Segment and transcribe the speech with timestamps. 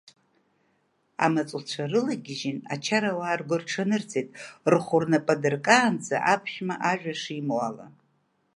[1.25, 4.29] Амаҵуцәа рылагьежьын, ачарауаа ргәырҽанырҵеит
[4.71, 7.87] рхәы рнапы адыркаанӡа аԥшәма ажәа шимоу ала.